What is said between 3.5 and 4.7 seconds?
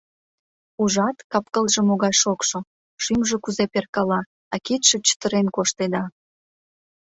перкала, а